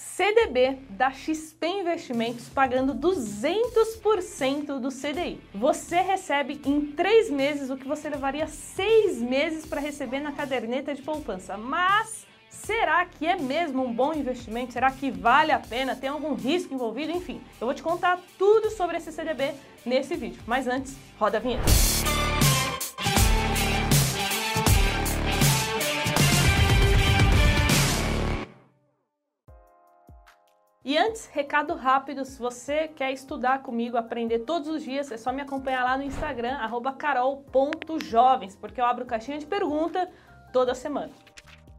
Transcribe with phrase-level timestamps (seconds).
[0.00, 5.40] CDB da XP Investimentos pagando 200% do CDI.
[5.54, 10.94] Você recebe em três meses o que você levaria seis meses para receber na caderneta
[10.94, 11.56] de poupança.
[11.56, 14.72] Mas será que é mesmo um bom investimento?
[14.72, 15.94] Será que vale a pena?
[15.94, 17.12] Tem algum risco envolvido?
[17.12, 19.52] Enfim, eu vou te contar tudo sobre esse CDB
[19.84, 20.42] nesse vídeo.
[20.46, 22.29] Mas antes, roda a vinheta.
[30.82, 35.30] E antes, recado rápido, se você quer estudar comigo, aprender todos os dias, é só
[35.30, 36.56] me acompanhar lá no Instagram,
[36.96, 40.10] carol.jovens, porque eu abro caixinha de pergunta
[40.54, 41.10] toda semana.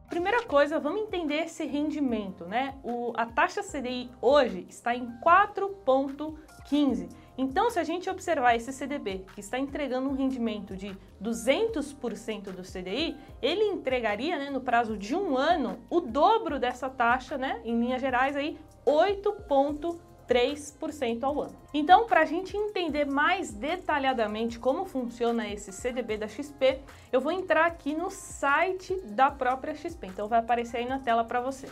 [0.07, 2.75] Primeira coisa, vamos entender esse rendimento, né?
[2.83, 7.09] O, a taxa CDI hoje está em 4,15.
[7.37, 12.61] Então, se a gente observar esse CDB, que está entregando um rendimento de 200% do
[12.61, 17.79] CDI, ele entregaria, né, no prazo de um ano, o dobro dessa taxa, né, em
[17.79, 21.55] linhas gerais, aí, 8,3% ao ano.
[21.73, 27.31] Então, para a gente entender mais detalhadamente como funciona esse CDB da XP, eu vou
[27.31, 30.07] entrar aqui no site da própria XP.
[30.07, 31.69] Então, vai aparecer aí na tela para você.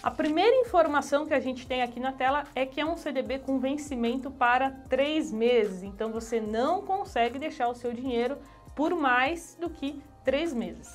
[0.00, 3.40] A primeira informação que a gente tem aqui na tela é que é um CDB
[3.40, 8.38] com vencimento para três meses, então você não consegue deixar o seu dinheiro
[8.76, 10.88] por mais do que três meses.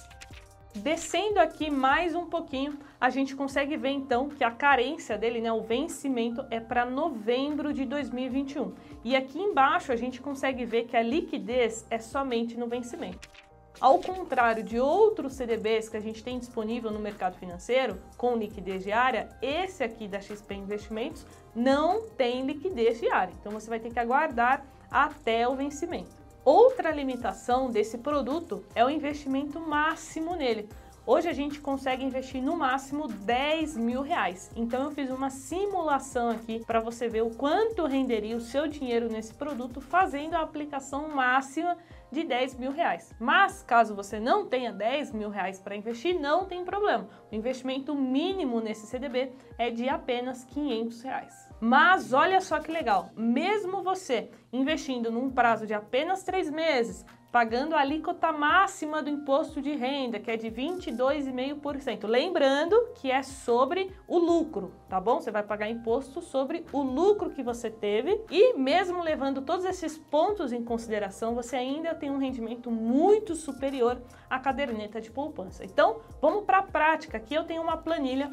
[0.73, 5.51] Descendo aqui mais um pouquinho, a gente consegue ver então que a carência dele, né,
[5.51, 8.73] o vencimento, é para novembro de 2021.
[9.03, 13.29] E aqui embaixo a gente consegue ver que a liquidez é somente no vencimento.
[13.79, 18.83] Ao contrário de outros CDBs que a gente tem disponível no mercado financeiro com liquidez
[18.83, 23.33] diária, esse aqui da XP Investimentos não tem liquidez diária.
[23.39, 26.11] Então você vai ter que aguardar até o vencimento.
[26.45, 30.69] Outra limitação desse produto é o investimento máximo nele.
[31.05, 34.49] Hoje a gente consegue investir no máximo 10 mil reais.
[34.55, 39.09] Então eu fiz uma simulação aqui para você ver o quanto renderia o seu dinheiro
[39.09, 41.77] nesse produto fazendo a aplicação máxima
[42.09, 43.13] de 10 mil reais.
[43.19, 47.09] Mas caso você não tenha 10 mil reais para investir, não tem problema.
[47.29, 51.49] O investimento mínimo nesse CDB é de apenas 500 reais.
[51.59, 57.75] Mas olha só que legal, mesmo você investindo num prazo de apenas três meses, pagando
[57.75, 62.05] a alíquota máxima do imposto de renda, que é de 22,5%.
[62.05, 65.19] Lembrando que é sobre o lucro, tá bom?
[65.19, 69.97] Você vai pagar imposto sobre o lucro que você teve e mesmo levando todos esses
[69.97, 75.65] pontos em consideração, você ainda tem um rendimento muito superior à caderneta de poupança.
[75.65, 77.17] Então, vamos para a prática.
[77.17, 78.29] Aqui eu tenho uma planilha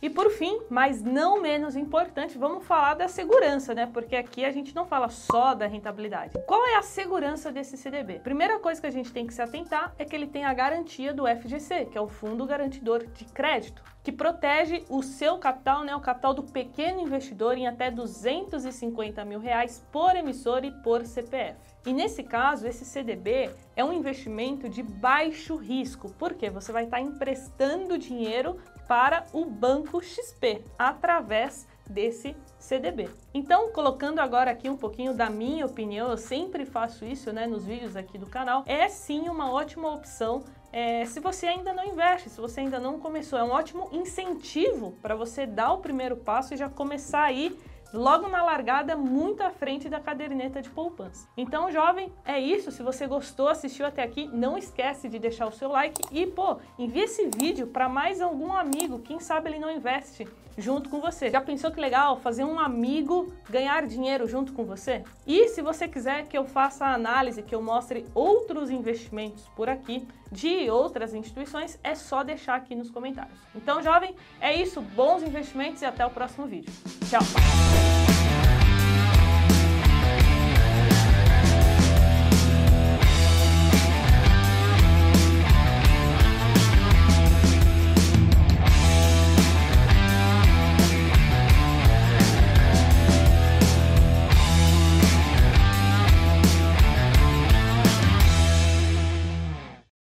[0.03, 3.85] E por fim, mas não menos importante, vamos falar da segurança, né?
[3.93, 6.37] Porque aqui a gente não fala só da rentabilidade.
[6.45, 8.19] Qual é a segurança desse CDB?
[8.19, 11.13] Primeira coisa que a gente tem que se atentar é que ele tem a garantia
[11.13, 15.95] do FGC, que é o Fundo Garantidor de Crédito, que protege o seu capital, né?
[15.95, 21.55] O capital do pequeno investidor em até 250 mil reais por emissor e por CPF.
[21.85, 26.99] E nesse caso, esse CDB é um investimento de baixo risco, porque você vai estar
[26.99, 28.57] emprestando dinheiro
[28.87, 33.09] para o Banco XP através desse CDB.
[33.33, 37.65] Então, colocando agora aqui um pouquinho da minha opinião, eu sempre faço isso né, nos
[37.65, 40.43] vídeos aqui do canal, é sim uma ótima opção
[40.73, 43.37] é, se você ainda não investe, se você ainda não começou.
[43.37, 47.55] É um ótimo incentivo para você dar o primeiro passo e já começar aí
[47.93, 51.27] logo na largada, muito à frente da caderneta de poupança.
[51.37, 52.71] Então, jovem, é isso.
[52.71, 56.57] Se você gostou, assistiu até aqui, não esquece de deixar o seu like e, pô,
[56.77, 58.99] envie esse vídeo para mais algum amigo.
[58.99, 61.29] Quem sabe ele não investe junto com você.
[61.29, 65.03] Já pensou que legal fazer um amigo ganhar dinheiro junto com você?
[65.25, 69.69] E se você quiser que eu faça a análise, que eu mostre outros investimentos por
[69.69, 73.37] aqui de outras instituições, é só deixar aqui nos comentários.
[73.55, 74.81] Então, jovem, é isso.
[74.81, 76.73] Bons investimentos e até o próximo vídeo.
[77.09, 77.21] Tchau!